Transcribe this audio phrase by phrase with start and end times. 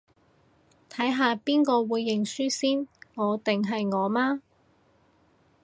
[0.89, 4.41] 睇下邊個會認輸先，我定係我媽